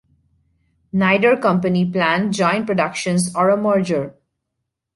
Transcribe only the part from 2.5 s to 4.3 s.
productions or a merger.